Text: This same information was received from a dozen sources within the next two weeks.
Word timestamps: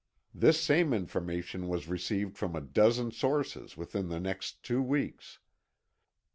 This 0.33 0.59
same 0.59 0.93
information 0.93 1.67
was 1.67 1.87
received 1.87 2.35
from 2.35 2.55
a 2.55 2.59
dozen 2.61 3.11
sources 3.11 3.77
within 3.77 4.07
the 4.09 4.19
next 4.19 4.63
two 4.63 4.81
weeks. 4.81 5.37